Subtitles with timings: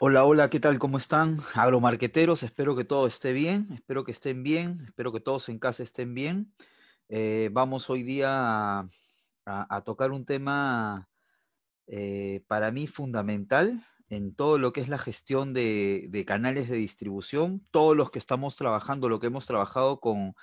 [0.00, 0.78] Hola, hola, ¿qué tal?
[0.78, 1.40] ¿Cómo están?
[1.54, 5.82] Agromarqueteros, espero que todo esté bien, espero que estén bien, espero que todos en casa
[5.82, 6.54] estén bien.
[7.08, 8.86] Eh, vamos hoy día
[9.44, 11.08] a, tocar un tema
[11.88, 17.66] eh, para mí fundamental en todo lo que es la gestión de, canales de distribución,
[17.72, 20.34] todos los que estamos trabajando, lo que hemos trabajado con,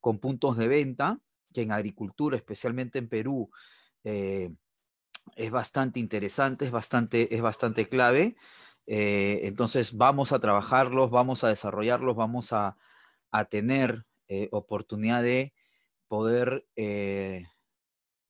[0.00, 1.18] con puntos de venta,
[1.52, 3.50] que en agricultura, especialmente en Perú,
[4.02, 4.50] eh,
[5.36, 8.36] es bastante interesante, es bastante, es bastante clave.
[8.86, 12.76] Eh, entonces vamos a trabajarlos, vamos a desarrollarlos, vamos a,
[13.30, 15.54] a tener eh, oportunidad de
[16.08, 17.46] poder eh,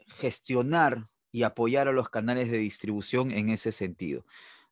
[0.06, 4.24] gestionar y apoyar a los canales de distribución en ese sentido.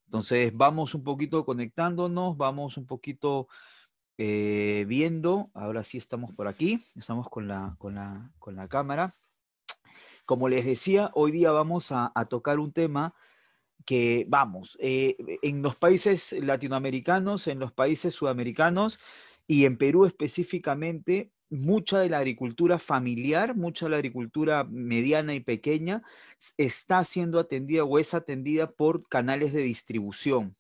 [0.05, 3.49] Entonces vamos un poquito conectándonos, vamos un poquito
[4.17, 9.15] viendo, ahora sí estamos por aquí, estamos con la, con la, con la cámara.
[10.27, 13.17] Como les decía, hoy día vamos a tocar un tema
[13.85, 18.99] que, vamos, eh, en los países latinoamericanos, en los países sudamericanos
[19.47, 25.41] y en Perú específicamente, mucha de la agricultura familiar, mucha de la agricultura mediana y
[25.41, 26.03] pequeña
[26.57, 30.57] está siendo atendida o es atendida por canales de distribución.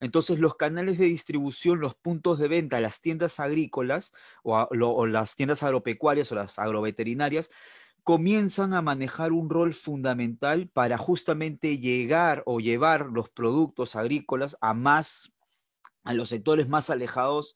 [0.00, 4.12] Entonces los canales de distribución, los puntos de venta, las tiendas agrícolas
[4.42, 7.50] o, o las tiendas agropecuarias o las agroveterinarias
[8.08, 14.72] comienzan a manejar un rol fundamental para justamente llegar o llevar los productos agrícolas a
[14.72, 15.30] más,
[16.04, 17.54] a los sectores más alejados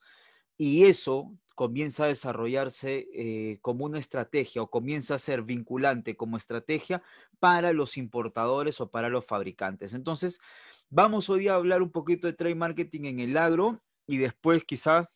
[0.55, 6.37] y eso comienza a desarrollarse eh, como una estrategia o comienza a ser vinculante como
[6.37, 7.01] estrategia
[7.39, 9.91] para los importadores o para los fabricantes.
[9.93, 10.39] Entonces,
[10.87, 15.09] vamos hoy a hablar un poquito de trade marketing en el agro y después quizá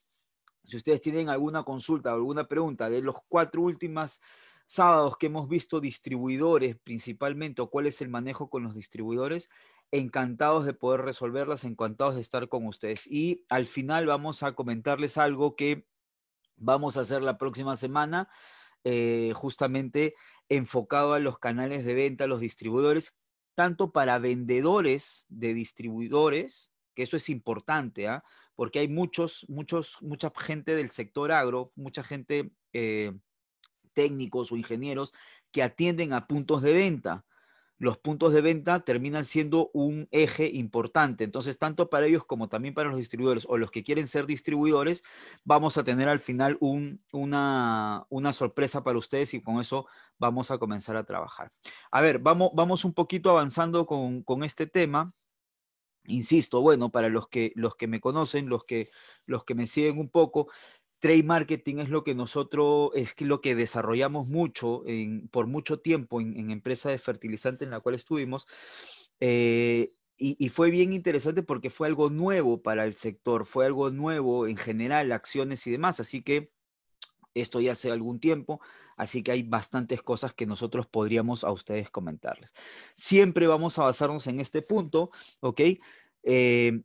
[0.63, 4.19] si ustedes tienen alguna consulta o alguna pregunta de los cuatro últimos
[4.67, 9.49] sábados que hemos visto distribuidores principalmente o cuál es el manejo con los distribuidores,
[9.91, 13.07] encantados de poder resolverlas, encantados de estar con ustedes.
[13.07, 15.87] Y al final vamos a comentarles algo que
[16.57, 18.29] vamos a hacer la próxima semana,
[18.83, 20.15] eh, justamente
[20.49, 23.13] enfocado a los canales de venta, a los distribuidores,
[23.55, 28.23] tanto para vendedores de distribuidores, que eso es importante, ¿ah?
[28.55, 33.13] porque hay muchos, muchos, mucha gente del sector agro, mucha gente, eh,
[33.97, 35.11] técnicos o ingenieros,
[35.51, 37.25] que atienden a puntos de venta.
[37.79, 41.23] Los puntos de venta terminan siendo un eje importante.
[41.23, 45.03] Entonces, tanto para ellos como también para los distribuidores o los que quieren ser distribuidores,
[45.44, 49.88] vamos a tener al final un, una, una sorpresa para ustedes y con eso
[50.19, 51.51] vamos a comenzar a trabajar.
[51.91, 55.13] A ver, vamos, vamos un poquito avanzando con, con este tema.
[56.09, 58.89] Insisto, bueno, para los que, los que me conocen, los que,
[59.25, 60.47] los que me siguen un poco,
[60.99, 64.83] trade marketing es lo que nosotros, es lo que desarrollamos mucho,
[65.31, 68.47] por mucho tiempo en, en empresa de fertilizante en la cual estuvimos.
[69.19, 69.89] eh,
[70.19, 74.47] y, y fue bien interesante porque fue algo nuevo para el sector, fue algo nuevo
[74.47, 75.99] en general, acciones y demás.
[75.99, 76.51] Así que
[77.35, 78.59] esto ya hace algún tiempo,
[78.95, 82.53] así que hay bastantes cosas que nosotros podríamos a ustedes comentarles.
[82.95, 85.61] Siempre vamos a basarnos en este punto, ¿ok?
[86.23, 86.81] Eh,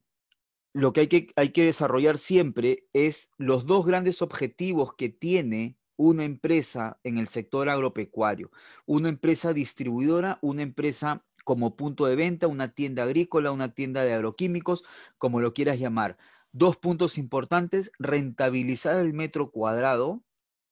[0.73, 5.77] lo que hay, que hay que desarrollar siempre es los dos grandes objetivos que tiene
[5.97, 8.51] una empresa en el sector agropecuario.
[8.87, 14.15] Una empresa distribuidora, una empresa como punto de venta, una tienda agrícola, una tienda de
[14.15, 14.85] agroquímicos,
[15.19, 16.17] como lo quieras llamar.
[16.53, 20.23] Dos puntos importantes, rentabilizar el metro cuadrado,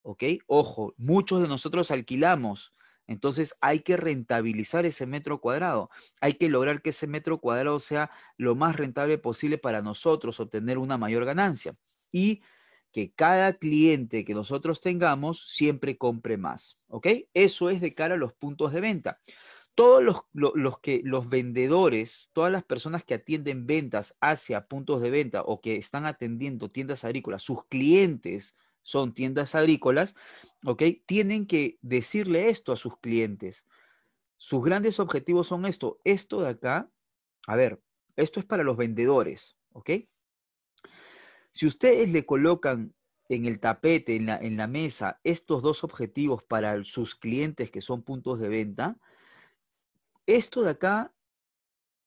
[0.03, 0.25] ¿ok?
[0.47, 2.75] Ojo, muchos de nosotros alquilamos,
[3.11, 5.91] entonces hay que rentabilizar ese metro cuadrado,
[6.21, 10.79] hay que lograr que ese metro cuadrado sea lo más rentable posible para nosotros, obtener
[10.79, 11.75] una mayor ganancia
[12.13, 12.43] y
[12.93, 17.07] que cada cliente que nosotros tengamos siempre compre más, ¿ok?
[17.35, 19.21] Eso es de cara a los puntos de venta.
[19.75, 25.01] Todos los, lo- los que, los vendedores, todas las personas que atienden ventas hacia puntos
[25.01, 30.15] de venta o que están atendiendo tiendas agrícolas, sus clientes son tiendas agrícolas,
[30.65, 30.83] ¿ok?
[31.07, 33.67] Tienen que decirle esto a sus clientes.
[34.37, 36.01] Sus grandes objetivos son esto.
[36.05, 36.91] Esto de acá,
[37.47, 37.83] a ver,
[38.17, 39.91] esto es para los vendedores, ¿ok?
[41.53, 42.95] Si ustedes le colocan
[43.29, 47.81] en el tapete, en la, en la mesa, estos dos objetivos para sus clientes que
[47.81, 48.99] son puntos de venta,
[50.27, 51.15] esto de acá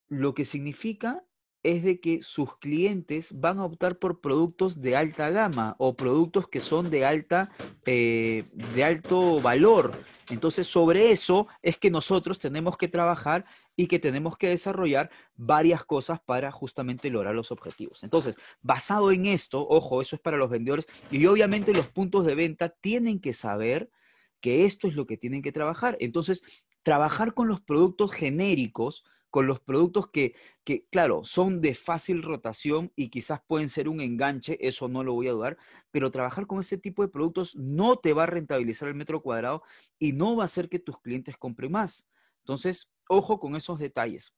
[0.07, 1.25] lo que significa
[1.63, 6.49] es de que sus clientes van a optar por productos de alta gama o productos
[6.49, 7.51] que son de alta
[7.85, 8.45] eh,
[8.75, 9.93] de alto valor.
[10.29, 13.45] Entonces, sobre eso es que nosotros tenemos que trabajar
[13.75, 18.03] y que tenemos que desarrollar varias cosas para justamente lograr los objetivos.
[18.03, 22.35] Entonces, basado en esto, ojo, eso es para los vendedores y obviamente los puntos de
[22.35, 23.89] venta tienen que saber
[24.41, 25.97] que esto es lo que tienen que trabajar.
[25.99, 26.43] Entonces,
[26.83, 32.91] trabajar con los productos genéricos con los productos que, que, claro, son de fácil rotación
[32.95, 35.57] y quizás pueden ser un enganche, eso no lo voy a dudar,
[35.89, 39.63] pero trabajar con ese tipo de productos no te va a rentabilizar el metro cuadrado
[39.97, 42.05] y no va a hacer que tus clientes compren más.
[42.43, 44.35] Entonces, ojo con esos detalles.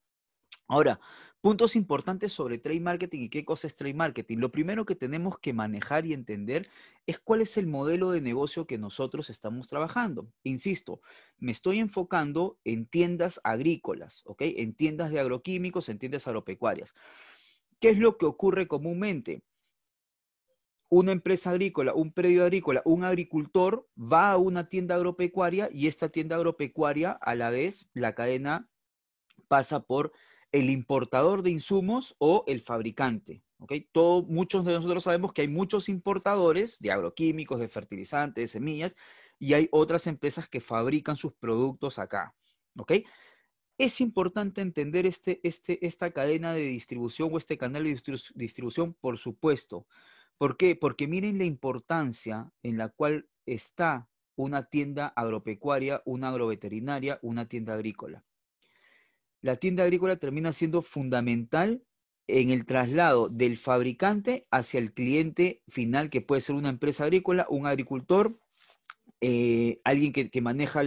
[0.65, 1.01] Ahora,
[1.45, 4.39] puntos importantes sobre trade marketing y qué cosa es trade marketing.
[4.39, 6.67] Lo primero que tenemos que manejar y entender
[7.05, 10.27] es cuál es el modelo de negocio que nosotros estamos trabajando.
[10.41, 11.01] Insisto,
[11.37, 14.41] me estoy enfocando en tiendas agrícolas, ¿ok?
[14.41, 16.95] En tiendas de agroquímicos, en tiendas agropecuarias.
[17.79, 19.43] ¿Qué es lo que ocurre comúnmente?
[20.89, 26.09] Una empresa agrícola, un predio agrícola, un agricultor va a una tienda agropecuaria y esta
[26.09, 28.67] tienda agropecuaria, a la vez, la cadena
[29.47, 30.11] pasa por
[30.51, 33.43] el importador de insumos o el fabricante.
[34.27, 38.95] muchos de nosotros sabemos que hay muchos importadores de agroquímicos, de fertilizantes, de semillas,
[39.39, 42.35] y hay otras empresas que fabrican sus productos acá.
[43.77, 47.99] Es importante entender este, este, esta cadena de distribución o este canal de
[48.35, 49.85] distribución, por supuesto.
[50.37, 50.75] ¿Por qué?
[50.75, 57.73] Porque miren la importancia en la cual está una tienda agropecuaria, una agroveterinaria, una tienda
[57.73, 58.24] agrícola
[59.45, 61.83] la tienda agrícola termina siendo fundamental
[62.25, 67.45] en el traslado del fabricante hacia el cliente final, que puede ser una empresa agrícola,
[67.51, 68.39] un agricultor,
[69.21, 70.81] eh, alguien que, maneja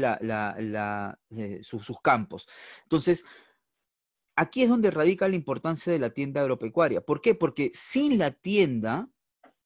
[1.30, 2.48] eh, sus campos.
[2.82, 3.24] Entonces,
[4.34, 7.00] aquí es donde radica la importancia de la tienda agropecuaria.
[7.00, 7.36] ¿Por qué?
[7.36, 9.08] Porque sin la tienda,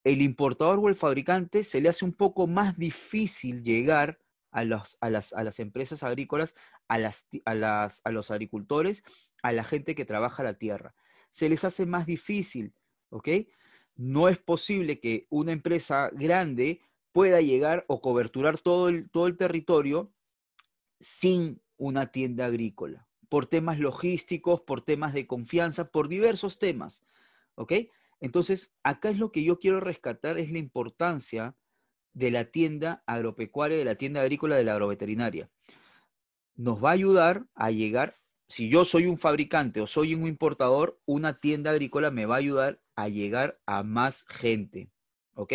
[0.04, 4.18] el importador o el fabricante se le hace un poco más difícil llegar
[4.52, 6.54] a, a, las, a las empresas agrícolas,
[6.88, 9.02] a, las, a, las, a los agricultores,
[9.42, 10.94] a la gente que trabaja la tierra.
[11.30, 12.74] Se les hace más difícil,
[13.10, 13.28] ¿ok?
[13.96, 16.80] No es posible que una empresa grande
[17.12, 20.12] pueda llegar o coberturar todo el, todo el territorio
[21.00, 27.04] sin una tienda agrícola, por temas logísticos, por temas de confianza, por diversos temas,
[27.56, 27.72] ¿ok?
[28.20, 31.56] Entonces, acá es lo que yo quiero rescatar, es la importancia
[32.14, 35.50] de la tienda agropecuaria, de la tienda agrícola, de la agroveterinaria.
[36.54, 38.16] Nos va a ayudar a llegar,
[38.48, 42.38] si yo soy un fabricante o soy un importador, una tienda agrícola me va a
[42.38, 44.90] ayudar a llegar a más gente.
[45.34, 45.54] ¿Ok?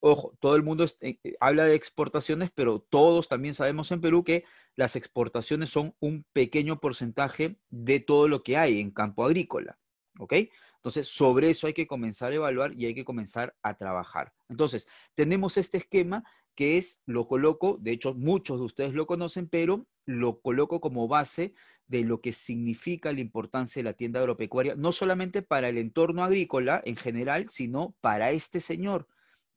[0.00, 4.24] Ojo, todo el mundo eh, eh, habla de exportaciones, pero todos también sabemos en Perú
[4.24, 4.44] que
[4.74, 9.78] las exportaciones son un pequeño porcentaje de todo lo que hay en campo agrícola.
[10.18, 10.34] ¿Ok?
[10.82, 14.32] Entonces, sobre eso hay que comenzar a evaluar y hay que comenzar a trabajar.
[14.48, 16.24] Entonces, tenemos este esquema
[16.56, 21.06] que es, lo coloco, de hecho muchos de ustedes lo conocen, pero lo coloco como
[21.06, 21.54] base
[21.86, 26.24] de lo que significa la importancia de la tienda agropecuaria, no solamente para el entorno
[26.24, 29.06] agrícola en general, sino para este señor,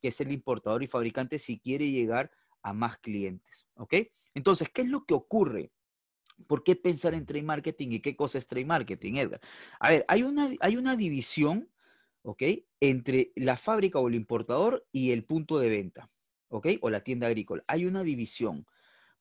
[0.04, 2.30] que es el importador y fabricante, si quiere llegar
[2.62, 3.66] a más clientes.
[3.78, 3.96] ¿Ok?
[4.36, 5.72] Entonces, ¿qué es lo que ocurre?
[6.48, 9.42] ¿Por qué pensar en trade marketing y qué cosa es trade marketing, Edgar?
[9.80, 11.70] A ver, hay una, hay una división,
[12.24, 12.44] ¿ok?
[12.80, 16.12] Entre la fábrica o el importador y el punto de venta,
[16.50, 16.68] ¿ok?
[16.82, 17.64] O la tienda agrícola.
[17.68, 18.66] Hay una división.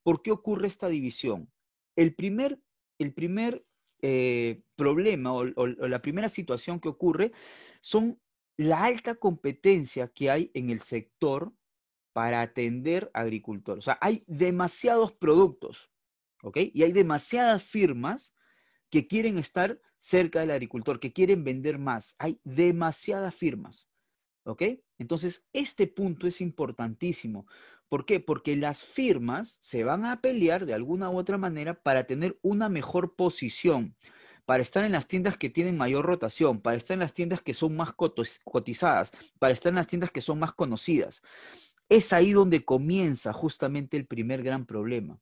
[0.03, 1.51] ¿Por qué ocurre esta división?
[1.97, 2.61] El primer,
[2.99, 3.65] el primer
[4.03, 7.33] eh, problema o, o la primera situación que ocurre
[7.81, 8.21] son
[8.57, 11.53] la alta competencia que hay en el sector
[12.13, 13.83] para atender agricultores.
[13.83, 15.91] O sea, hay demasiados productos
[16.55, 18.35] y hay demasiadas firmas
[18.91, 22.15] que quieren estar cerca del agricultor, que quieren vender más.
[22.19, 23.89] Hay demasiadas firmas,
[24.45, 24.63] ¿ok?
[24.99, 27.47] Entonces, este punto es importantísimo.
[27.89, 28.21] ¿Por qué?
[28.21, 32.69] Porque las firmas se van a pelear de alguna u otra manera para tener una
[32.69, 33.97] mejor posición,
[34.45, 37.55] para estar en las tiendas que tienen mayor rotación, para estar en las tiendas que
[37.55, 41.23] son más cotizadas, para estar en las tiendas que son más conocidas.
[41.89, 45.19] Es ahí donde comienza justamente el primer gran problema.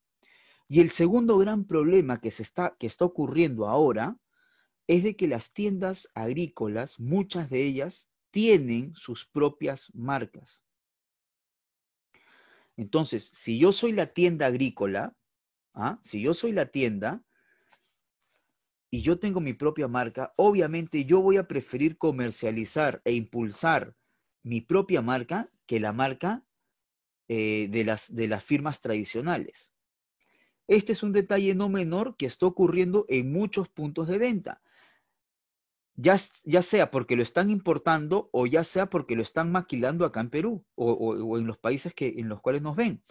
[0.73, 4.17] Y el segundo gran problema que, se está, que está ocurriendo ahora
[4.87, 10.63] es de que las tiendas agrícolas, muchas de ellas, tienen sus propias marcas.
[12.75, 15.15] Entonces, si yo soy la tienda agrícola,
[15.75, 15.99] ¿ah?
[16.01, 17.23] si yo soy la tienda
[18.89, 23.95] y yo tengo mi propia marca, obviamente yo voy a preferir comercializar e impulsar
[24.41, 26.43] mi propia marca que la marca
[27.27, 29.72] eh, de, las, de las firmas tradicionales.
[30.67, 34.61] Este es un detalle no menor que está ocurriendo en muchos puntos de venta.
[35.95, 40.31] Ya, sea porque lo están importando o ya sea porque lo están maquilando acá en
[40.31, 43.03] Perú o, en los países que, en los cuales nos ven.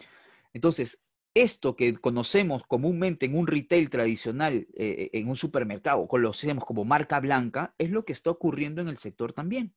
[0.51, 1.01] Entonces,
[1.33, 7.19] esto que conocemos comúnmente en un retail tradicional, eh, en un supermercado, conocemos como marca
[7.19, 9.73] blanca, es lo que está ocurriendo en el sector también.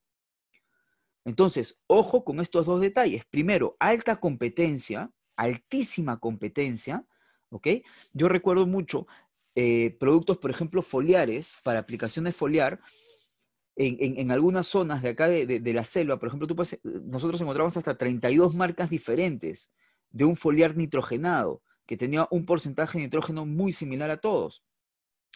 [1.25, 3.25] Entonces, ojo con estos dos detalles.
[3.27, 7.05] Primero, alta competencia, altísima competencia,
[7.51, 7.69] ¿ok?
[8.13, 9.07] Yo recuerdo mucho
[9.55, 12.81] eh, productos, por ejemplo, foliares, para aplicaciones foliar,
[13.77, 16.49] en, algunas zonas de acá de, la selva, por ejemplo,
[17.05, 19.71] nosotros encontramos hasta 32 marcas diferentes
[20.11, 24.65] de un foliar nitrogenado, que tenía un porcentaje de nitrógeno muy similar a todos.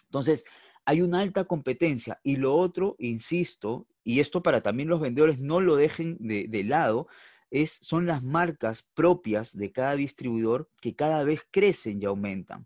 [0.05, 0.43] Entonces,
[0.85, 2.19] hay una alta competencia.
[2.23, 6.63] Y lo otro, insisto, y esto para también los vendedores no lo dejen de, de
[6.63, 7.07] lado,
[7.51, 12.65] es, son las marcas propias de cada distribuidor que cada vez crecen y aumentan.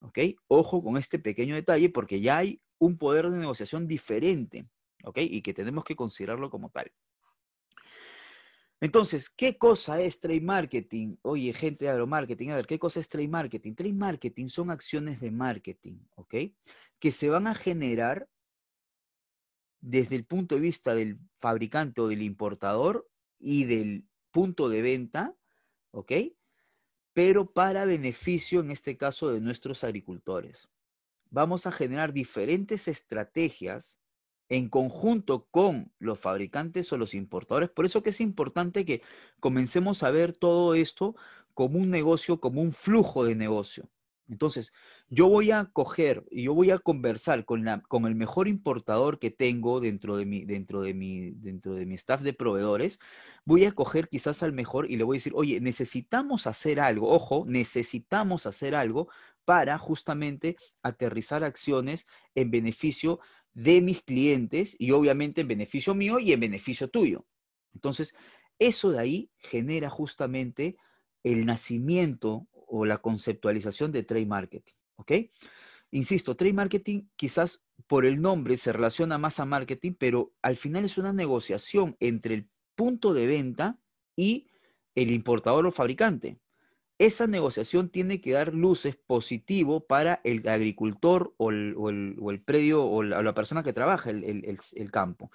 [0.00, 0.18] ¿Ok?
[0.46, 4.66] Ojo con este pequeño detalle porque ya hay un poder de negociación diferente,
[5.04, 5.18] ¿ok?
[5.18, 6.90] Y que tenemos que considerarlo como tal.
[8.80, 11.16] Entonces, ¿qué cosa es trade marketing?
[11.20, 13.74] Oye, gente de agromarketing, a ver, ¿qué cosa es trade marketing?
[13.74, 16.34] Trade marketing son acciones de marketing, ¿ok?
[16.98, 18.26] Que se van a generar
[19.82, 23.09] desde el punto de vista del fabricante o del importador
[23.40, 25.34] y del punto de venta,
[25.90, 26.12] ¿ok?
[27.12, 30.68] Pero para beneficio, en este caso, de nuestros agricultores.
[31.30, 33.98] Vamos a generar diferentes estrategias
[34.48, 37.70] en conjunto con los fabricantes o los importadores.
[37.70, 39.00] Por eso que es importante que
[39.38, 41.14] comencemos a ver todo esto
[41.54, 43.88] como un negocio, como un flujo de negocio.
[44.30, 44.72] Entonces,
[45.08, 49.18] yo voy a coger y yo voy a conversar con, la, con el mejor importador
[49.18, 53.00] que tengo dentro de, mi, dentro, de mi, dentro de mi staff de proveedores.
[53.44, 57.10] Voy a coger quizás al mejor y le voy a decir, oye, necesitamos hacer algo,
[57.10, 59.08] ojo, necesitamos hacer algo
[59.44, 62.06] para justamente aterrizar acciones
[62.36, 63.18] en beneficio
[63.52, 67.26] de mis clientes y obviamente en beneficio mío y en beneficio tuyo.
[67.74, 68.14] Entonces,
[68.60, 70.76] eso de ahí genera justamente
[71.22, 75.12] el nacimiento o la conceptualización de trade marketing, ¿ok?
[75.92, 80.84] Insisto, trade marketing quizás por el nombre se relaciona más a marketing, pero al final
[80.84, 83.78] es una negociación entre el punto de venta
[84.16, 84.48] y
[84.94, 86.38] el importador o fabricante
[87.00, 93.32] esa negociación tiene que dar luces positivo para el agricultor o el, predio o la,
[93.32, 95.30] persona que trabaja el, el, campo.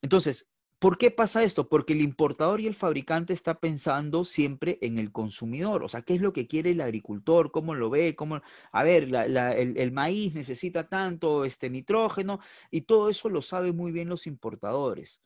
[0.00, 0.51] Entonces,
[0.82, 1.68] ¿por qué pasa esto?
[1.68, 6.16] Porque el importador y el fabricante está pensando siempre en el consumidor, o sea, ¿qué
[6.16, 7.52] es lo que quiere el agricultor?
[7.52, 8.16] ¿Cómo lo ve?
[8.16, 8.42] ¿Cómo...
[8.72, 12.40] A ver, el, maíz necesita tanto este, nitrógeno
[12.72, 15.20] y todo eso lo saben muy bien los importadores.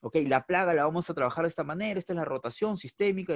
[0.00, 0.16] ¿ok?
[0.26, 3.34] La plaga la vamos a trabajar de esta manera, esta es la rotación sistémica,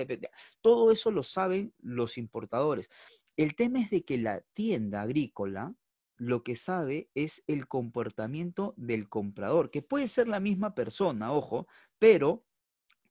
[0.60, 2.90] todo eso lo saben los importadores.
[3.36, 5.72] El tema es de que la tienda agrícola
[6.20, 11.66] lo que sabe es el comportamiento del comprador, que puede ser la misma persona, ojo,
[11.98, 12.44] pero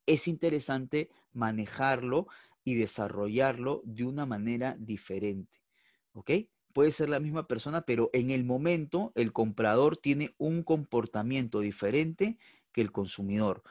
[0.05, 2.27] es interesante manejarlo
[2.63, 5.59] y desarrollarlo de una manera diferente,
[6.13, 6.31] ¿ok?
[6.71, 12.37] Puede ser la misma persona, pero en el momento el comprador tiene un comportamiento diferente
[12.71, 13.63] que el consumidor.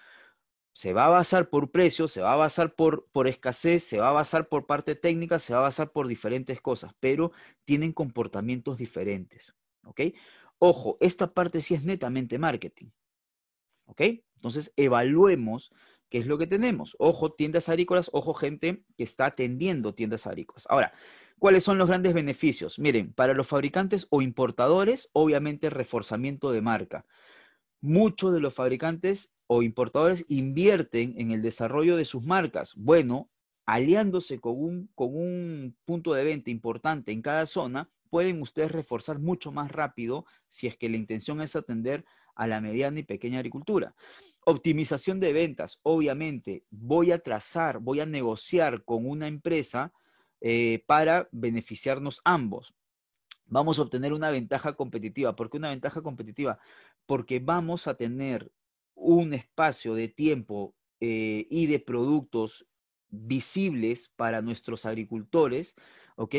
[0.79, 4.11] Se va a basar por precio, se va a basar por, por escasez, se va
[4.11, 7.33] a basar por parte técnica, se va a basar por diferentes cosas, pero
[7.65, 9.57] tienen comportamientos diferentes.
[10.61, 12.91] Ojo, esta parte sí es netamente marketing.
[13.87, 14.03] ¿Ok?
[14.37, 15.73] Entonces, evaluemos
[16.11, 16.95] qué es lo que tenemos.
[17.01, 20.65] Ojo, tiendas agrícolas, ojo, gente que está atendiendo tiendas agrícolas.
[20.71, 20.93] Ahora,
[21.41, 22.79] ¿cuáles son los grandes beneficios?
[22.79, 27.05] Miren, para los fabricantes o importadores, obviamente reforzamiento de marca
[27.81, 32.75] muchos de los fabricantes o importadores invierten en el desarrollo de sus marcas.
[32.77, 33.29] Bueno,
[33.67, 39.19] aliándose con un, con un punto de venta importante en cada zona, pueden ustedes reforzar
[39.19, 43.39] mucho más rápido si es que la intención es atender a la mediana y pequeña
[43.39, 43.95] agricultura.
[44.45, 45.81] Optimización de ventas.
[45.83, 49.93] Obviamente, voy a trazar, voy a negociar con una empresa
[50.41, 52.75] eh, para beneficiarnos ambos.
[53.47, 55.35] Vamos a obtener una ventaja competitiva.
[55.35, 56.59] ¿Por qué una ventaja competitiva?
[57.09, 58.53] porque vamos a tener
[58.99, 62.67] un espacio de tiempo eh, y de productos
[63.09, 65.77] visibles para nuestros agricultores,
[66.17, 66.35] ¿ok?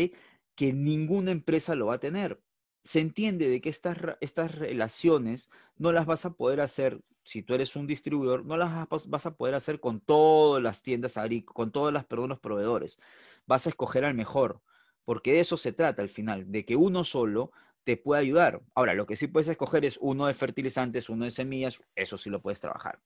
[0.56, 2.42] Que ninguna empresa lo va a tener.
[2.84, 7.54] Se entiende de que estas, estas relaciones no las vas a poder hacer, si tú
[7.54, 11.72] eres un distribuidor, no las vas a poder hacer con todas las tiendas agrícolas, con
[12.08, 12.98] perdón, los proveedores.
[13.46, 14.62] Vas a escoger al mejor,
[15.06, 17.52] porque de eso se trata al final, de que uno solo
[17.84, 18.62] te puede ayudar.
[18.76, 22.30] Ahora, lo que sí puedes escoger es uno de fertilizantes, uno de semillas, eso sí
[22.30, 23.00] lo puedes trabajar.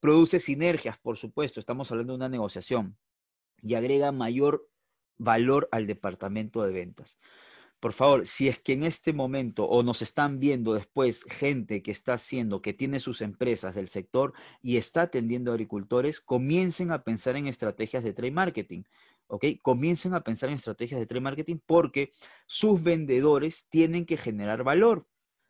[0.00, 2.96] Produce sinergias, por supuesto, estamos hablando de una negociación
[3.62, 4.68] y agrega mayor
[5.16, 7.18] valor al departamento de ventas.
[7.82, 11.90] Por favor, si es que en este momento o nos están viendo después gente que
[11.90, 17.02] está haciendo, que tiene sus empresas del sector y está atendiendo a agricultores, comiencen a
[17.02, 18.84] pensar en estrategias de trade marketing.
[19.32, 19.46] ¿Ok?
[19.62, 22.12] Comiencen a pensar en estrategias de trade marketing porque
[22.46, 25.06] sus vendedores tienen que generar valor.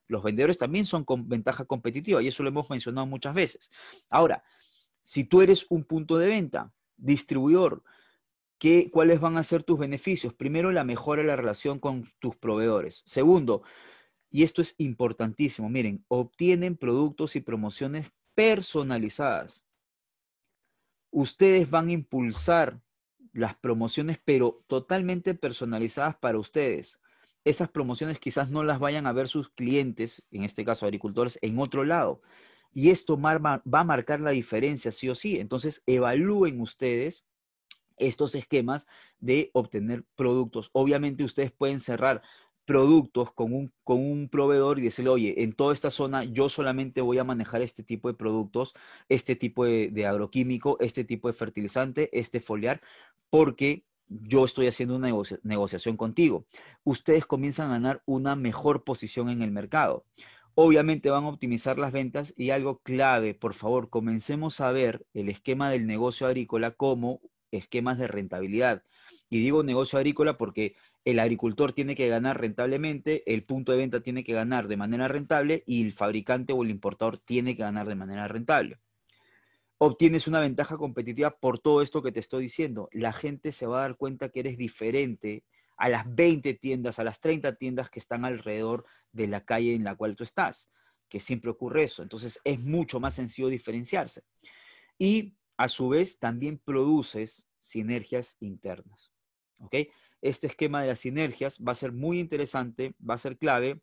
[0.07, 3.73] Los vendedores también son con ventaja competitiva y eso lo hemos mencionado muchas veces.
[4.09, 4.45] Ahora,
[5.01, 7.83] si tú eres un punto de venta, distribuidor,
[8.57, 10.33] ¿qué, ¿cuáles van a ser tus beneficios?
[10.33, 13.03] Primero, la mejora de la relación con tus proveedores.
[13.05, 13.65] Segundo,
[14.31, 19.65] y esto es importantísimo, miren, obtienen productos y promociones personalizadas.
[21.11, 22.81] Ustedes van a impulsar
[23.33, 27.01] las promociones, pero totalmente personalizadas para ustedes.
[27.45, 31.59] Esas promociones quizás no las vayan a ver sus clientes, en este caso agricultores, en
[31.59, 32.23] otro lado.
[32.73, 35.39] Y esto va a marcar la diferencia, sí o sí.
[35.39, 37.25] Entonces, evalúen ustedes
[37.99, 38.87] estos esquemas
[39.19, 40.71] de obtener productos.
[40.73, 42.23] Obviamente ustedes pueden cerrar
[42.65, 47.01] productos con un, con un proveedor y decirle, oye, en toda esta zona yo solamente
[47.01, 48.75] voy a manejar este tipo de productos,
[49.09, 52.81] este tipo de, de agroquímico, este tipo de fertilizante, este foliar,
[53.31, 55.09] porque yo estoy haciendo una
[55.43, 56.47] negociación contigo.
[56.85, 60.05] Ustedes comienzan a ganar una mejor posición en el mercado.
[60.55, 65.31] Obviamente van a optimizar las ventas y algo clave, por favor, comencemos a ver el
[65.31, 67.21] esquema del negocio agrícola como
[67.51, 68.83] esquemas de rentabilidad.
[69.31, 74.01] Y digo negocio agrícola porque el agricultor tiene que ganar rentablemente, el punto de venta
[74.01, 77.89] tiene que ganar de manera rentable y el fabricante o el importador tiene que ganar
[77.89, 78.79] de manera rentable
[79.85, 82.89] obtienes una ventaja competitiva por todo esto que te estoy diciendo.
[82.93, 85.43] La gente se va a dar cuenta que eres diferente
[85.77, 89.83] a las 20 tiendas, a las 30 tiendas que están alrededor de la calle en
[89.83, 90.71] la cual tú estás,
[91.09, 92.05] que siempre ocurre eso.
[92.05, 94.23] Entonces es mucho más sencillo diferenciarse.
[94.99, 99.11] Y a su vez también produces sinergias internas.
[99.59, 99.75] ¿Ok?
[100.23, 103.83] Este esquema de las sinergias va a ser muy interesante, va a ser clave,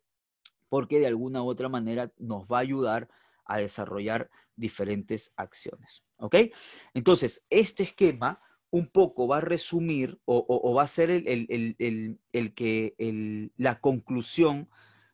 [0.70, 3.10] porque de alguna u otra manera nos va a ayudar
[3.46, 6.04] a desarrollar diferentes acciones.
[6.18, 6.36] ¿Ok?
[6.94, 13.80] Entonces, este esquema un poco va a resumir o, va a ser el, que la
[13.80, 14.70] conclusión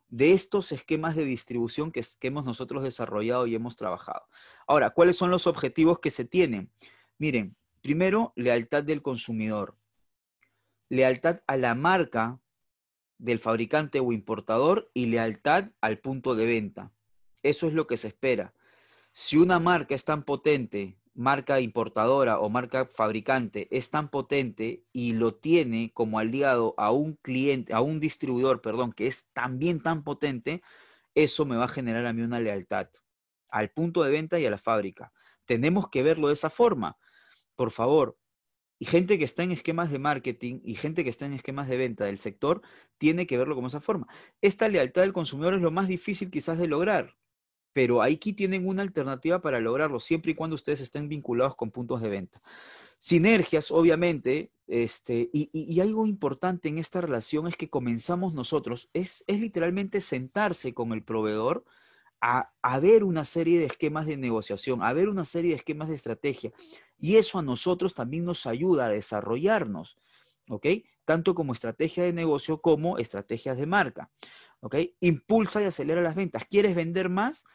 [0.10, 4.28] de estos esquemas de distribución que, que hemos nosotros desarrollado y hemos trabajado.
[4.68, 6.70] Ahora, ¿cuáles son los objetivos que se tienen?
[7.18, 9.78] Miren, primero, lealtad del consumidor,
[10.90, 12.40] lealtad a la marca
[13.18, 16.92] del fabricante o importador y lealtad al punto de venta.
[17.44, 18.54] Eso es lo que se espera.
[19.12, 25.14] Si una marca es tan potente, marca importadora o marca fabricante, es tan potente y
[25.14, 30.04] lo tiene como aliado a un cliente, a un distribuidor, perdón, que es también tan
[30.04, 30.62] potente,
[31.14, 32.90] eso me va a generar a mí una lealtad
[33.56, 35.14] al punto de venta y a la fábrica.
[35.46, 36.98] Tenemos que verlo de esa forma.
[37.56, 38.18] Por favor,
[38.80, 41.78] y gente que está en esquemas de marketing y gente que está en esquemas de
[41.78, 42.62] venta del sector
[42.98, 44.08] tiene que verlo como esa forma.
[44.42, 47.16] Esta lealtad del consumidor es lo más difícil quizás de lograr
[47.76, 52.02] pero aquí tienen una alternativa para lograrlo, siempre y cuando ustedes estén vinculados con puntos
[52.02, 52.42] de venta.
[53.00, 59.42] Sinergias, obviamente, este, y, algo importante en esta relación es que comenzamos nosotros, es, es
[59.42, 61.66] literalmente sentarse con el proveedor
[62.28, 65.96] a, ver una serie de esquemas de negociación, a ver una serie de esquemas de
[65.96, 66.52] estrategia.
[66.98, 69.98] Y eso a nosotros también nos ayuda a desarrollarnos,
[70.50, 70.66] ¿ok?
[71.06, 74.10] Tanto como estrategia de negocio como estrategias de marca,
[74.62, 74.76] ¿ok?
[75.02, 76.46] Impulsa y acelera las ventas.
[76.46, 77.46] ¿Quieres vender más?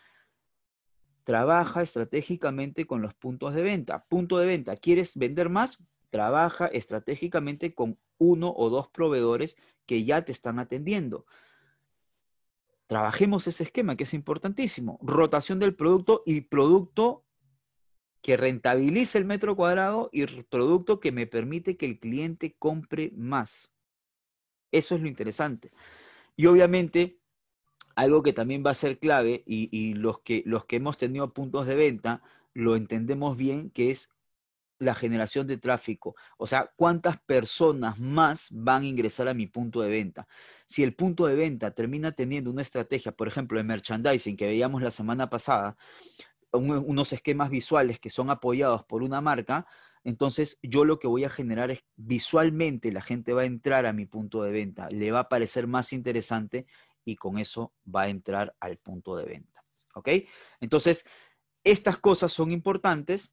[1.25, 4.05] trabaja estratégicamente con los puntos de venta.
[4.09, 5.79] Punto de venta, ¿quieres vender más?
[6.11, 9.57] Trabaja estratégicamente con uno o dos proveedores
[9.87, 11.27] que ya te están atendiendo.
[12.91, 14.99] Trabajemos ese esquema que es importantísimo.
[15.01, 17.25] Rotación del producto y producto
[18.21, 23.73] que rentabilice el metro cuadrado y producto que me permite que el cliente compre más.
[24.73, 25.71] Eso es lo interesante.
[26.35, 27.21] Y obviamente
[27.95, 31.69] algo que también va a ser clave y, los, que, los que hemos tenido puntos
[31.69, 32.25] de venta
[32.55, 34.11] lo entendemos bien, que es
[34.81, 36.17] la generación de tráfico.
[36.39, 40.27] O sea, cuántas personas más van a ingresar a mi punto de venta.
[40.67, 44.83] Si el punto de venta termina teniendo una estrategia, por ejemplo, de merchandising que veíamos
[44.83, 45.77] la semana pasada,
[46.53, 49.67] unos esquemas visuales que son apoyados por una marca,
[50.03, 53.93] entonces yo lo que voy a generar es visualmente la gente va a entrar a
[53.93, 56.67] mi punto de venta, le va a parecer más interesante
[57.05, 59.63] y con eso va a entrar al punto de venta.
[59.95, 60.09] ¿Ok?
[60.61, 61.05] Entonces,
[61.65, 63.33] estas cosas son importantes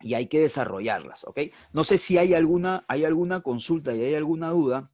[0.00, 1.24] y hay que desarrollarlas.
[1.24, 1.40] ¿Ok?
[1.72, 4.90] No sé si hay alguna, hay alguna consulta y hay alguna duda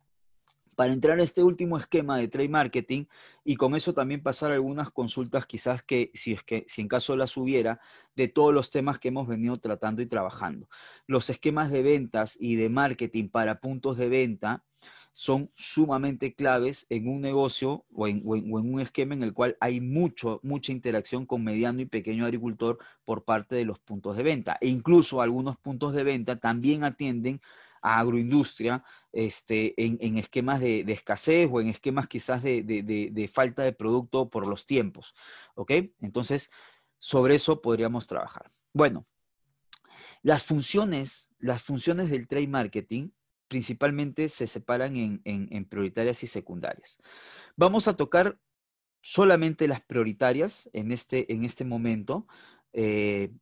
[0.76, 3.06] para entrar a este último esquema de trade marketing
[3.44, 7.16] y con eso también pasar algunas consultas quizás que si es que si en caso
[7.16, 7.80] las hubiera
[8.14, 10.68] de todos los temas que hemos venido tratando y trabajando.
[11.06, 14.64] Los esquemas de ventas y de marketing para puntos de venta
[15.16, 20.40] son sumamente claves en un negocio o en, un esquema en el cual hay mucho,
[20.42, 24.58] mucha interacción con mediano y pequeño agricultor por parte de los puntos de venta.
[24.60, 27.40] E incluso algunos puntos de venta también atienden
[27.80, 33.72] a agroindustria este, en, esquemas de, escasez o en esquemas quizás de, de, falta de
[33.72, 35.14] producto por los tiempos.
[35.54, 35.72] ¿Ok?
[36.02, 36.50] Entonces,
[36.98, 38.52] sobre eso podríamos trabajar.
[38.74, 39.06] Bueno,
[40.20, 43.12] Las funciones, las funciones del trade marketing
[43.48, 46.98] principalmente se separan en, prioritarias y secundarias.
[47.56, 48.38] Vamos a tocar
[49.00, 52.26] solamente las prioritarias en este, en este momento,
[52.72, 53.32] eh,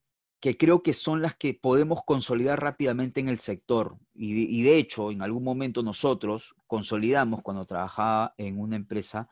[0.41, 3.97] que creo que son las que podemos consolidar rápidamente en el sector.
[4.15, 9.29] Y, de hecho, en algún momento nosotros consolidamos cuando trabajaba en una empresa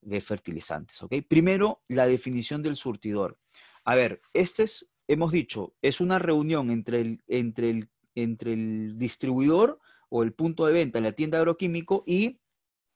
[0.00, 0.98] de fertilizantes.
[1.28, 3.38] Primero, la definición del surtidor.
[3.84, 8.98] A ver, este es, hemos dicho, es una reunión entre el, entre el, entre el
[8.98, 12.40] distribuidor o el punto de venta en la tienda agroquímico y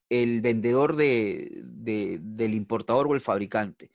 [0.08, 3.90] el vendedor del importador o el fabricante.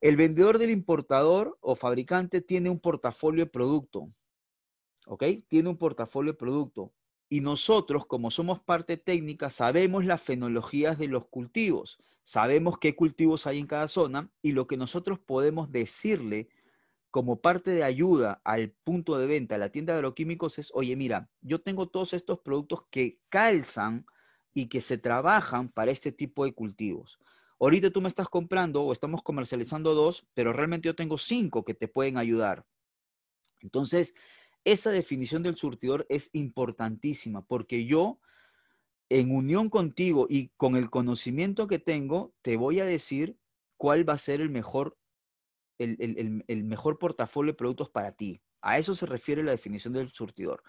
[0.00, 4.10] El vendedor del importador o fabricante tiene un portafolio de producto,
[5.06, 5.24] ¿ok?
[5.48, 6.92] Tiene un portafolio de producto.
[7.28, 13.46] Y nosotros, como somos parte técnica, sabemos las fenologías de los cultivos, sabemos qué cultivos
[13.46, 16.48] hay en cada zona y lo que nosotros podemos decirle
[17.10, 20.94] como parte de ayuda al punto de venta, a la tienda de agroquímicos, es, oye,
[20.96, 24.06] mira, yo tengo todos estos productos que calzan
[24.54, 27.18] y que se trabajan para este tipo de cultivos.
[27.58, 31.74] Ahorita tú me estás comprando o estamos comercializando dos, pero realmente yo tengo cinco que
[31.74, 32.64] te pueden ayudar.
[33.60, 34.14] Entonces,
[34.64, 38.20] esa definición del surtidor es importantísima porque yo,
[39.08, 43.36] en unión contigo y con el conocimiento que tengo, te voy a decir
[43.76, 44.96] cuál va a ser el mejor,
[45.80, 48.40] el, mejor portafolio de productos para ti.
[48.60, 50.62] A eso se refiere la definición del surtidor.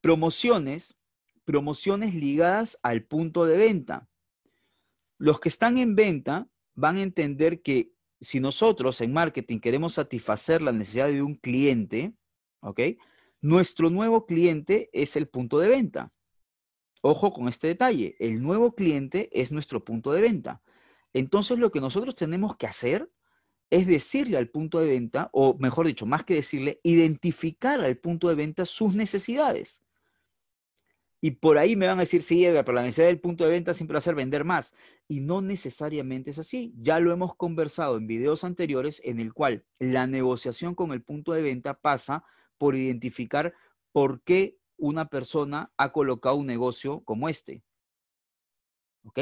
[0.00, 0.96] Promociones,
[1.44, 4.08] promociones ligadas al punto de venta.
[5.18, 10.62] Los que están en venta van a entender que si nosotros en marketing queremos satisfacer
[10.62, 12.14] la necesidad de un cliente,
[12.60, 12.80] ¿ok?
[13.40, 16.12] Nuestro nuevo cliente es el punto de venta.
[17.00, 20.62] Ojo con este detalle, el nuevo cliente es nuestro punto de venta.
[21.12, 23.10] Entonces lo que nosotros tenemos que hacer
[23.72, 28.28] es decirle al punto de venta, o mejor dicho, más que decirle, identificar al punto
[28.28, 29.82] de venta sus necesidades.
[31.22, 33.50] Y por ahí me van a decir, sí, Edgar, pero la necesidad del punto de
[33.50, 34.74] venta siempre va a ser vender más.
[35.08, 36.74] Y no necesariamente es así.
[36.82, 41.32] Ya lo hemos conversado en videos anteriores en el cual la negociación con el punto
[41.32, 42.24] de venta pasa
[42.58, 43.54] por identificar
[43.90, 47.62] por qué una persona ha colocado un negocio como este.
[49.06, 49.18] ¿Ok?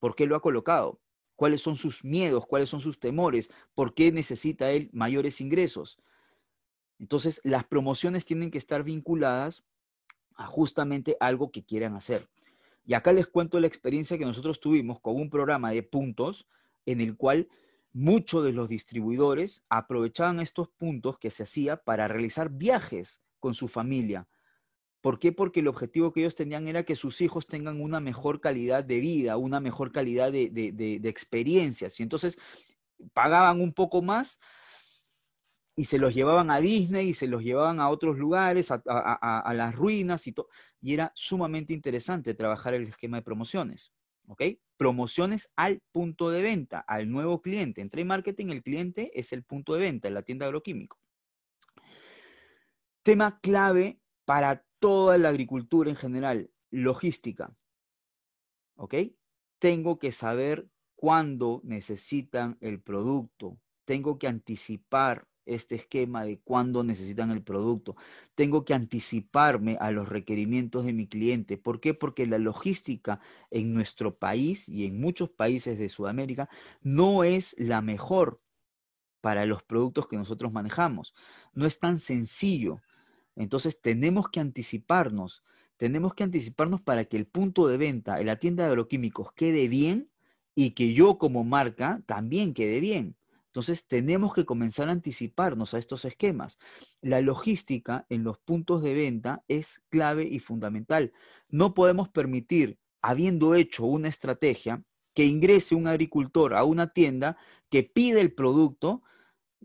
[0.00, 1.00] ¿Por qué lo ha colocado?
[1.36, 2.46] ¿Cuáles son sus miedos?
[2.46, 3.50] ¿Cuáles son sus temores?
[3.74, 5.98] ¿Por qué necesita él mayores ingresos?
[6.98, 9.64] Entonces, las promociones tienen que estar vinculadas
[10.36, 12.28] a justamente algo que quieran hacer.
[12.84, 16.46] Y acá les cuento la experiencia que nosotros tuvimos con un programa de puntos
[16.86, 17.48] en el cual
[17.92, 23.68] muchos de los distribuidores aprovechaban estos puntos que se hacía para realizar viajes con su
[23.68, 24.28] familia.
[25.04, 25.32] ¿Por qué?
[25.32, 29.00] Porque el objetivo que ellos tenían era que sus hijos tengan una mejor calidad de
[29.00, 32.00] vida, una mejor calidad de, de experiencias.
[32.00, 32.38] Y entonces
[33.12, 34.40] pagaban un poco más
[35.76, 39.74] y se los llevaban a Disney y se los llevaban a otros lugares, a, las
[39.74, 40.48] ruinas y todo.
[40.80, 43.92] Y era sumamente interesante trabajar el esquema de promociones.
[44.26, 44.42] ¿Ok?
[44.78, 47.82] Promociones al punto de venta, al nuevo cliente.
[47.82, 50.98] En trade marketing el cliente es el punto de venta, en la tienda agroquímico.
[53.02, 57.56] Tema clave para toda la agricultura en general, logística.
[58.76, 58.94] ¿Ok?
[59.58, 63.58] Tengo que saber cuándo necesitan el producto.
[63.86, 67.96] Tengo que anticipar este esquema de cuándo necesitan el producto.
[68.34, 71.56] Tengo que anticiparme a los requerimientos de mi cliente.
[71.56, 71.94] ¿Por qué?
[71.94, 73.20] Porque la logística
[73.50, 76.50] en nuestro país y en muchos países de Sudamérica
[76.82, 78.42] no es la mejor
[79.22, 81.14] para los productos que nosotros manejamos.
[81.54, 82.82] No es tan sencillo.
[83.36, 85.42] Entonces tenemos que anticiparnos.
[85.76, 89.68] Tenemos que anticiparnos para que el punto de venta en la tienda de agroquímicos quede
[89.68, 90.10] bien
[90.54, 93.16] y que yo como marca también quede bien.
[93.46, 96.58] Entonces tenemos que comenzar a anticiparnos a estos esquemas.
[97.00, 101.12] La logística en los puntos de venta es clave y fundamental.
[101.48, 104.82] No podemos permitir, habiendo hecho una estrategia,
[105.14, 107.36] que ingrese un agricultor a una tienda
[107.70, 109.02] que pide el producto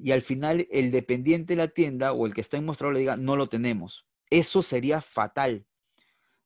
[0.01, 3.01] y al final el dependiente de la tienda o el que está en mostrador le
[3.01, 4.07] diga, no lo tenemos.
[4.29, 5.65] Eso sería fatal.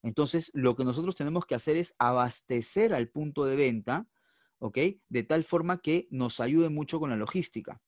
[0.01, 4.07] Entonces, lo que nosotros tenemos que hacer es abastecer al punto de venta
[4.63, 4.77] ¿ok?
[5.09, 7.81] De tal forma que nos ayude mucho con la logística,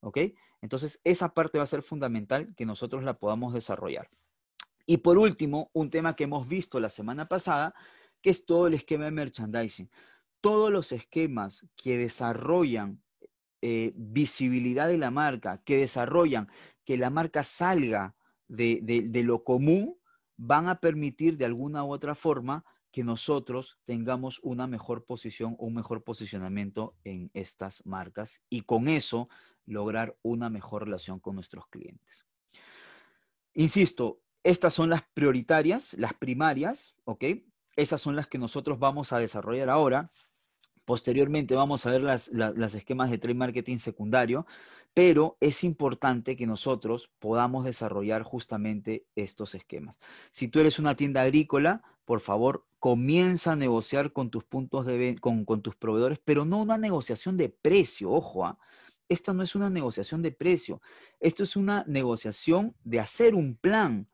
[0.00, 0.18] ¿ok?
[0.60, 4.10] Entonces, esa parte va a ser fundamental que nosotros la podamos desarrollar.
[4.84, 7.74] Y por último, un tema que hemos visto la semana pasada,
[8.20, 9.90] que es todo el esquema de merchandising.
[10.42, 13.02] Todos los esquemas que desarrollan
[13.62, 16.48] eh, visibilidad de la marca, que desarrollan
[16.84, 18.14] que la marca salga
[18.48, 19.96] de, de lo común,
[20.36, 25.74] van a permitir de alguna u otra forma que nosotros tengamos una mejor posición un
[25.74, 29.28] mejor posicionamiento en estas marcas y con eso
[29.66, 32.26] lograr una mejor relación con nuestros clientes.
[33.54, 37.24] Insisto, estas son las prioritarias, las primarias, ¿ok?
[37.76, 40.10] Esas son las que nosotros vamos a desarrollar ahora.
[40.90, 44.44] Posteriormente vamos a ver las, esquemas de trade marketing secundario,
[44.92, 50.00] pero es importante que nosotros podamos desarrollar justamente estos esquemas.
[50.32, 55.16] Si tú eres una tienda agrícola, por favor, comienza a negociar con tus puntos de
[55.20, 58.58] con, con tus proveedores, pero no una negociación de precio, ojo, ¿ah?
[59.08, 60.82] Esta no es una negociación de precio,
[61.20, 64.08] esto es una negociación de hacer un plan,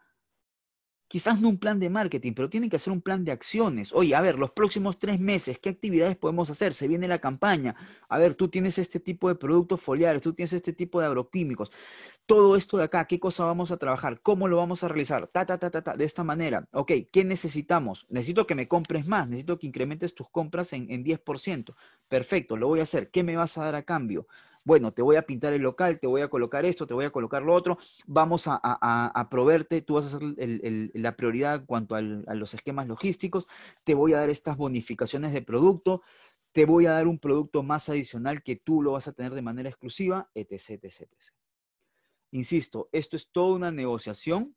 [1.09, 3.93] quizás no un plan de marketing, pero tienen que hacer un plan de acciones.
[3.93, 6.73] Oye, a ver, los próximos tres meses, ¿qué actividades podemos hacer?
[6.73, 7.75] Se viene la campaña.
[8.09, 11.71] A ver, tú tienes este tipo de productos foliares, tú tienes este tipo de agroquímicos.
[12.27, 14.21] Todo esto de acá, ¿qué cosa vamos a trabajar?
[14.21, 15.29] ¿Cómo lo vamos a realizar?
[15.29, 16.67] Ta, ta, ta, ta, ta, de esta manera.
[16.73, 18.07] Ok, ¿qué necesitamos?
[18.11, 21.75] Necesito que me compres más, necesito que incrementes tus compras en, en 10%.
[22.09, 23.11] Perfecto, lo voy a hacer.
[23.11, 24.27] ¿Qué me vas a dar a cambio?
[24.67, 27.11] Bueno, te voy a pintar el local, te voy a colocar esto, te voy a
[27.11, 30.23] colocar lo otro, vamos a, proveerte, tú vas a ser
[30.93, 33.47] la prioridad en cuanto a los esquemas logísticos,
[33.85, 36.03] te voy a dar estas bonificaciones de producto,
[36.51, 39.43] te voy a dar un producto más adicional que tú lo vas a tener de
[39.43, 41.09] manera exclusiva, etc, etc.
[42.33, 44.57] Insisto, esto es toda una negociación.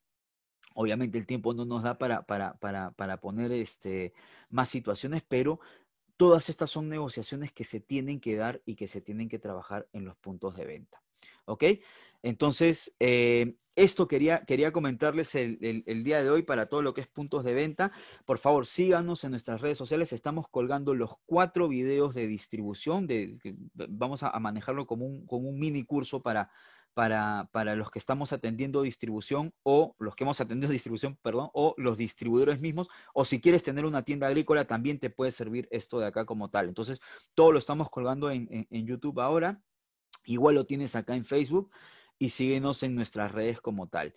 [0.74, 4.14] Obviamente el tiempo no nos da para, para, para, para poner este,
[4.50, 5.60] más situaciones, pero
[6.20, 9.88] Todas estas son negociaciones que se tienen que dar y que se tienen que trabajar
[9.94, 11.02] en los puntos de venta.
[11.46, 11.64] ¿Ok?
[12.22, 17.08] Entonces, eh, esto quería, quería comentarles el, día de hoy para todo lo que es
[17.08, 17.94] puntos de venta.
[18.26, 20.12] Por favor, síganos en nuestras redes sociales.
[20.12, 23.08] Estamos colgando los cuatro videos de distribución.
[23.08, 23.38] De,
[23.74, 26.52] vamos a, manejarlo como un, como un mini curso para,
[26.94, 31.74] para, para, los que estamos atendiendo distribución o los que hemos atendido distribución, perdón, o
[31.78, 36.00] los distribuidores mismos, o si quieres tener una tienda agrícola, también te puede servir esto
[36.00, 36.68] de acá como tal.
[36.68, 37.00] Entonces,
[37.34, 39.62] todo lo estamos colgando en, YouTube ahora,
[40.26, 41.72] igual lo tienes acá en Facebook
[42.20, 44.14] y síguenos en nuestras redes como tal.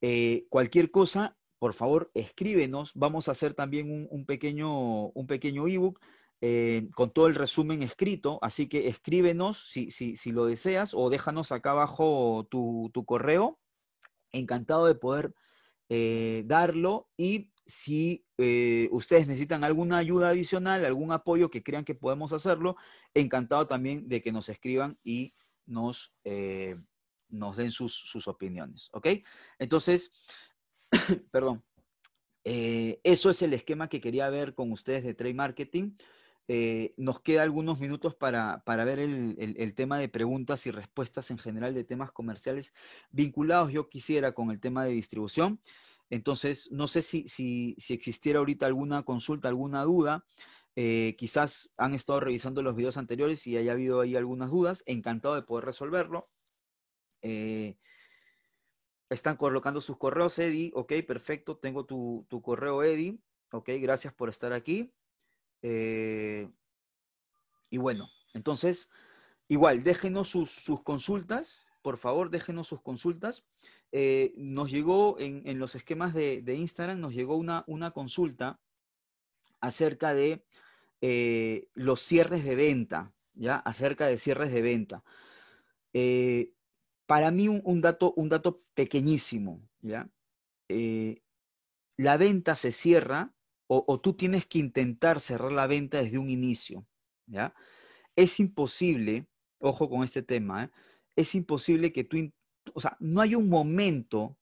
[0.00, 2.90] Eh, cualquier cosa, por favor, escríbenos.
[2.94, 6.00] Vamos a hacer también un, pequeño, un pequeño ebook
[6.40, 11.52] eh, con todo el resumen escrito, así que escríbenos si, si, lo deseas o déjanos
[11.52, 13.58] acá abajo tu, correo.
[14.32, 15.32] Encantado de poder
[15.88, 18.26] eh, darlo y si
[18.90, 22.76] ustedes necesitan alguna ayuda adicional, algún apoyo que crean que podemos hacerlo,
[23.14, 26.12] encantado también de que nos escriban y nos,
[27.34, 28.88] nos den sus, sus, opiniones.
[28.92, 29.08] ¿Ok?
[29.58, 30.12] Entonces,
[31.30, 31.64] perdón,
[32.44, 35.92] eso es el esquema que quería ver con ustedes de Trade Marketing.
[36.46, 41.72] Eh, nos queda algunos minutos para, ver el, tema de preguntas y respuestas en general
[41.72, 42.74] de temas comerciales
[43.10, 45.60] vinculados, yo quisiera, con el tema de distribución.
[46.10, 50.24] Entonces, no sé si, si, existiera ahorita alguna consulta, alguna duda.
[50.76, 54.82] Eh, quizás han estado revisando los videos anteriores y haya habido ahí algunas dudas.
[54.86, 56.28] Encantado de poder resolverlo.
[57.24, 57.78] Eh,
[59.08, 60.70] están colocando sus correos, Eddie.
[60.74, 61.56] Ok, perfecto.
[61.56, 63.18] Tengo tu, tu correo, Eddie.
[63.50, 64.92] Ok, gracias por estar aquí.
[65.62, 66.50] Eh,
[67.70, 68.90] y bueno, entonces,
[69.48, 73.46] igual, déjenos sus, consultas, por favor, déjenos sus consultas.
[73.90, 78.60] Eh, nos llegó en, los esquemas de, Instagram, nos llegó una, una consulta
[79.60, 80.44] acerca de
[81.74, 83.56] los cierres de venta, ¿ya?
[83.56, 85.04] Acerca de cierres de venta.
[87.06, 90.08] Para mí un, dato, un dato pequeñísimo, ¿ya?
[91.96, 93.34] la venta se cierra
[93.66, 96.86] o, tú tienes que intentar cerrar la venta desde un inicio,
[97.26, 97.54] ¿ya?
[98.14, 99.26] Es imposible,
[99.58, 100.70] ojo con este tema, ¿eh?
[101.16, 102.30] es imposible que tú,
[102.72, 104.36] o sea, no hay un momento,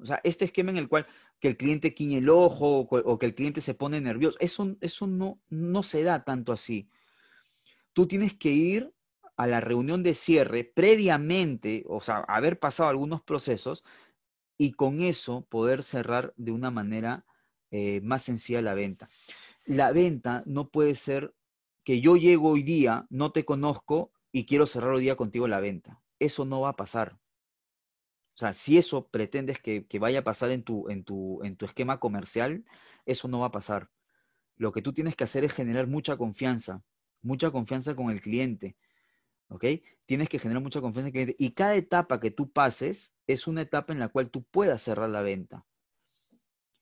[0.00, 1.06] o sea, este esquema en el cual
[1.40, 5.06] que el cliente quiñe el ojo o, que el cliente se pone nervioso, eso, eso
[5.06, 6.88] no, no se da tanto así.
[7.92, 8.92] Tú tienes que ir
[9.38, 13.84] a la reunión de cierre previamente, o sea, haber pasado algunos procesos
[14.58, 17.24] y con eso poder cerrar de una manera
[17.70, 19.08] eh, más sencilla la venta.
[19.64, 21.34] La venta no puede ser
[21.84, 25.60] que yo llego hoy día, no te conozco y quiero cerrar hoy día contigo la
[25.60, 26.02] venta.
[26.18, 27.20] Eso no va a pasar.
[28.34, 31.64] O sea, si eso pretendes que, vaya a pasar en tu, en, tu, en tu
[31.64, 32.64] esquema comercial,
[33.06, 33.88] eso no va a pasar.
[34.56, 36.82] Lo que tú tienes que hacer es generar mucha confianza,
[37.22, 38.76] mucha confianza con el cliente.
[39.48, 39.64] ¿Ok?
[40.06, 41.36] Tienes que generar mucha confianza en el cliente.
[41.38, 45.10] Y cada etapa que tú pases es una etapa en la cual tú puedas cerrar
[45.10, 45.66] la venta.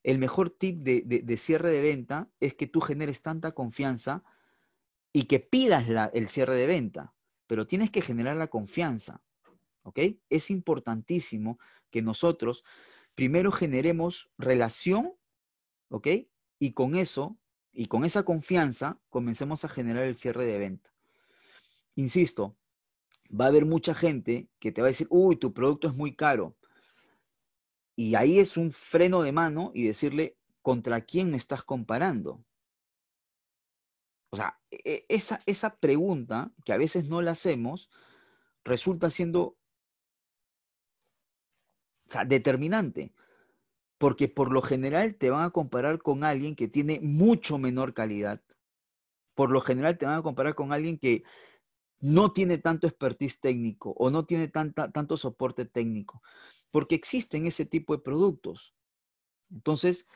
[0.03, 4.23] El mejor tip de, cierre de venta es que tú generes tanta confianza
[5.13, 7.15] y que pidas el cierre de venta,
[7.47, 9.23] pero tienes que generar la confianza.
[9.83, 9.99] ¿Ok?
[10.29, 11.59] Es importantísimo
[11.91, 12.65] que nosotros
[13.15, 15.15] primero generemos relación,
[15.89, 16.09] ¿ok?
[16.59, 17.39] Y con eso,
[17.73, 20.96] y con esa confianza, comencemos a generar el cierre de venta.
[21.97, 22.57] Insisto,
[23.29, 26.15] va a haber mucha gente que te va a decir, uy, tu producto es muy
[26.15, 26.57] caro.
[27.97, 32.45] Y ahí es un freno de mano y decirle, ¿contra quién me estás comparando?
[34.31, 37.91] O sea, e, esa, esa pregunta que a veces no la hacemos
[38.65, 39.57] resulta siendo
[42.27, 43.15] determinante,
[43.99, 48.43] porque por lo general te van a comparar con alguien que tiene mucho menor calidad.
[49.35, 51.25] Por lo general te van a comparar con alguien que
[52.01, 56.23] no tiene tanto expertise técnico o no tiene tanta, tanto soporte técnico,
[56.71, 58.75] porque existen ese tipo de productos.
[59.51, 60.07] Entonces,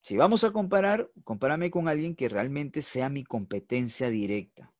[0.00, 4.72] si vamos a comparar, compárame con alguien que realmente sea mi competencia directa.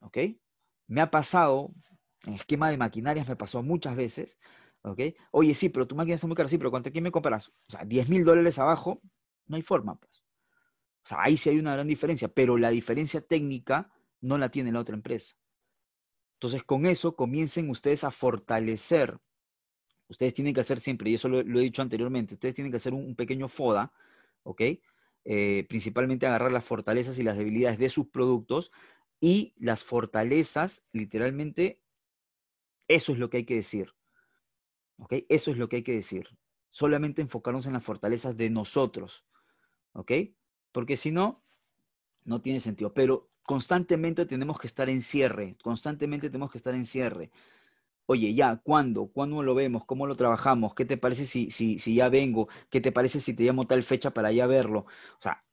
[0.00, 0.18] ¿Ok?
[0.86, 1.72] Me ha pasado,
[2.24, 4.38] en esquema de maquinarias me pasó muchas veces,
[4.82, 5.00] ¿ok?
[5.32, 7.48] Oye, sí, pero tu máquina está muy cara, sí, pero ¿contra quién me comparas?
[7.48, 9.00] O sea, 10 mil dólares abajo,
[9.46, 10.24] no hay forma, pues.
[11.04, 14.72] O sea, ahí sí hay una gran diferencia, pero la diferencia técnica no la tiene
[14.72, 15.36] la otra empresa.
[16.34, 19.18] Entonces, con eso comiencen ustedes a fortalecer.
[20.08, 22.94] Ustedes tienen que hacer siempre, y eso lo, he dicho anteriormente, ustedes tienen que hacer
[22.94, 23.92] un pequeño FODA
[24.46, 24.62] ¿ok?
[25.24, 28.70] Eh, principalmente agarrar las fortalezas y las debilidades de sus productos
[29.20, 31.82] y las fortalezas, literalmente,
[32.86, 33.92] eso es lo que hay que decir,
[34.98, 35.14] ¿ok?
[35.28, 36.28] Eso es lo que hay que decir.
[36.70, 39.24] Solamente enfocarnos en las fortalezas de nosotros,
[39.94, 40.12] ¿ok?
[40.70, 41.42] Porque si no,
[42.24, 42.94] no tiene sentido.
[42.94, 47.30] Pero constantemente tenemos que estar en cierre, constantemente tenemos que estar en cierre
[48.06, 49.08] oye, ya, ¿cuándo?
[49.08, 49.84] ¿Cuándo lo vemos?
[49.84, 50.74] ¿Cómo lo trabajamos?
[50.74, 52.48] ¿Qué te parece si, si, si ya vengo?
[52.70, 54.80] ¿Qué te parece si te llamo tal fecha para ya verlo?
[54.80, 55.44] O sea,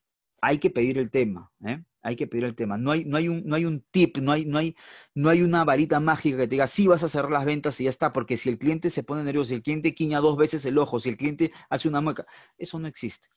[0.42, 1.84] hay que pedir el tema, ¿eh?
[2.02, 2.78] Hay que pedir el tema.
[2.78, 4.76] No hay, no hay, un, no hay un tip, no hay, no, hay,
[5.16, 7.86] no hay una varita mágica que te diga, sí vas a cerrar las ventas y
[7.86, 10.66] ya está, porque si el cliente se pone nervioso, si el cliente quiña dos veces
[10.66, 12.26] el ojo, si el cliente hace una mueca,
[12.58, 13.30] eso no existe,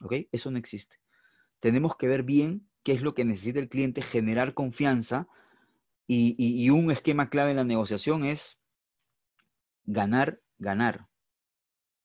[0.00, 0.14] ¿ok?
[0.32, 0.98] Eso no existe.
[1.60, 5.26] Tenemos que ver bien qué es lo que necesita el cliente, generar confianza,
[6.06, 8.60] y, un esquema clave en la negociación es
[9.86, 11.08] ganar, ganar.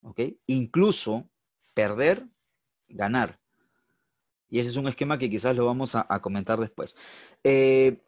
[0.01, 0.21] ¿Ok?
[0.47, 1.29] Incluso
[1.75, 2.27] perder,
[2.87, 3.39] ganar.
[4.49, 6.95] Y ese es un esquema que quizás lo vamos a, comentar después.
[7.43, 8.01] Eh,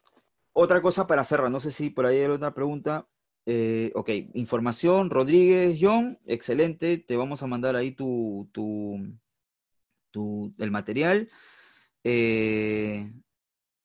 [0.51, 3.07] otra cosa para cerrar, no sé si por ahí hay otra pregunta.
[3.45, 6.97] Eh, ok, información, Rodríguez, John, excelente.
[6.97, 8.97] Te vamos a mandar ahí tu, tu,
[10.09, 11.29] tu el material.
[12.03, 13.11] Eh,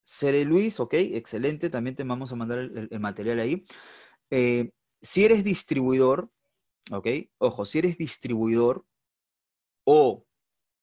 [0.02, 3.64] Sere Luis, ok, excelente, también te vamos a mandar el, material ahí.
[4.30, 6.30] Eh, si eres distribuidor,
[6.90, 7.06] ok,
[7.38, 8.86] ojo, si eres distribuidor
[9.84, 10.26] o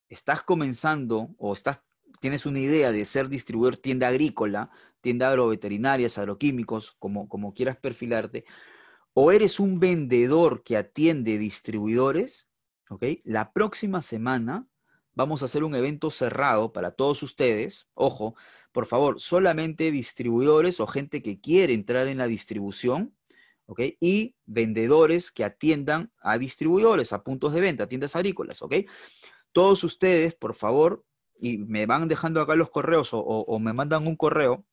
[0.08, 1.80] estás comenzando o estás,
[2.20, 4.70] tienes una idea de ser distribuidor tienda agrícola,
[5.00, 8.44] tienda agroveterinarias, agroquímicos, como, como quieras perfilarte,
[9.12, 12.48] o eres un vendedor que atiende distribuidores,
[12.90, 14.68] ok, la próxima semana
[15.16, 18.36] vamos a hacer un evento cerrado para todos ustedes, ojo,
[18.70, 23.16] por favor, solamente distribuidores o gente que quiere entrar en la distribución,
[23.64, 23.80] ¿ok?
[23.98, 28.74] Y vendedores que atiendan a distribuidores, a puntos de venta, a tiendas agrícolas, ¿ok?
[29.52, 31.02] Todos ustedes, por favor,
[31.40, 34.66] y me van dejando acá los correos o, me mandan un correo,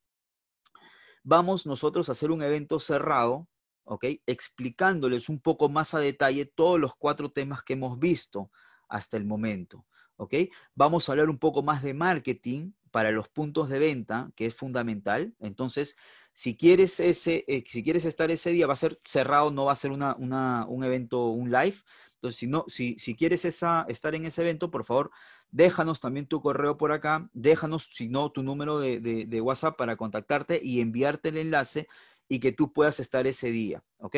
[1.24, 3.48] vamos nosotros a hacer un evento cerrado,
[3.86, 4.06] ¿ok?
[4.26, 8.52] Explicándoles un poco más a detalle todos los cuatro temas que hemos visto
[8.90, 9.86] hasta el momento,
[10.18, 10.36] ¿ok?
[10.76, 14.54] Vamos a hablar un poco más de marketing, para los puntos de venta, que es
[14.54, 15.34] fundamental.
[15.40, 15.98] Entonces,
[16.32, 19.72] si quieres, ese, eh, si quieres estar ese día, va a ser cerrado, no va
[19.72, 21.76] a ser una, un evento, un live.
[22.14, 25.10] Entonces, si, no, si, si quieres esa, estar en ese evento, por favor,
[25.50, 30.62] déjanos también tu correo por acá, déjanos, si no, tu número de, WhatsApp para contactarte
[30.64, 31.88] y enviarte el enlace
[32.30, 34.18] y que tú puedas estar ese día, ¿ok?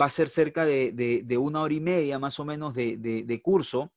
[0.00, 3.92] Va a ser cerca de, de una hora y media más o menos de, curso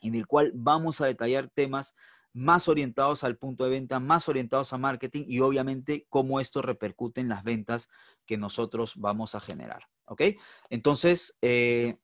[0.00, 1.94] en el cual vamos a detallar temas
[2.32, 7.20] más orientados al punto de venta, más orientados a marketing y obviamente cómo esto repercute
[7.20, 7.88] en las ventas
[8.26, 9.82] que nosotros vamos a generar.
[10.04, 10.22] ¿Ok?
[10.68, 11.98] Entonces, eh,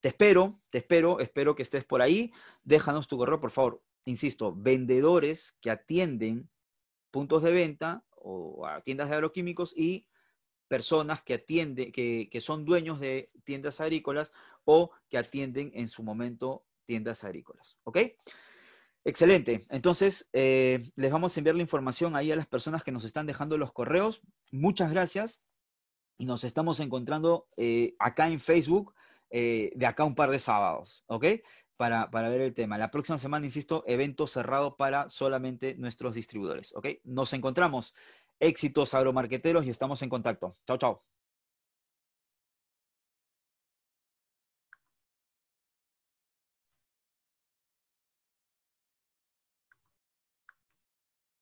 [0.00, 2.32] te espero, te espero, espero que estés por ahí.
[2.64, 3.82] Déjanos tu correo, por favor.
[4.04, 6.50] Insisto, vendedores que atienden
[7.10, 10.06] puntos de venta o tiendas de agroquímicos y
[10.68, 14.32] personas que atienden, que, que son dueños de tiendas agrícolas
[14.64, 17.76] o que atienden en su momento tiendas agrícolas.
[17.84, 17.98] ¿Ok?
[19.04, 19.66] Excelente.
[19.70, 23.26] Entonces, eh, les vamos a enviar la información ahí a las personas que nos están
[23.26, 24.22] dejando los correos.
[24.52, 25.42] Muchas gracias.
[26.18, 28.94] Y nos estamos encontrando eh, acá en Facebook
[29.30, 31.24] eh, de acá un par de sábados, ¿ok?
[31.76, 32.78] Para, para, ver el tema.
[32.78, 36.88] La próxima semana, insisto, evento cerrado para solamente nuestros distribuidores, ¿ok?
[37.04, 37.94] Nos encontramos.
[38.38, 40.56] Éxitos agromarqueteros y estamos en contacto.
[40.66, 41.11] Chao, chao.